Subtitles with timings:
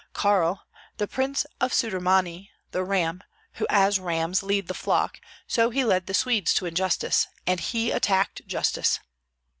[0.13, 0.63] "Karl,
[0.97, 3.21] the prince of Sudermanii, the ram,
[3.59, 7.91] who as rams lead the flock, so he led the Swedes to injustice; and he
[7.91, 8.99] attacked justice."